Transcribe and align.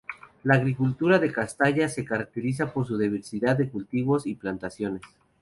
La 0.45 0.55
agricultura 0.55 1.19
de 1.19 1.31
Castalla 1.31 1.87
se 1.87 2.03
caracteriza 2.03 2.73
por 2.73 2.87
su 2.87 2.97
diversidad 2.97 3.55
de 3.55 3.69
cultivos 3.69 4.25
y 4.25 4.33
plantaciones. 4.33 5.03